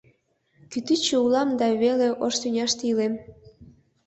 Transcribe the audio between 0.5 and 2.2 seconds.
Кӱтӱчӧ улам да веле